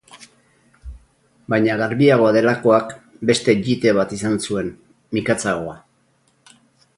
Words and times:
Baina 1.53 1.75
garbiagoa 1.81 2.31
delakoak 2.37 2.95
beste 3.31 3.55
jite 3.67 3.93
bat 3.99 4.17
izan 4.19 4.41
zuen, 4.47 4.73
mikatzagoa. 5.19 5.77